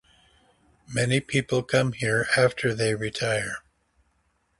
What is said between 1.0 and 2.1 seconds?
people come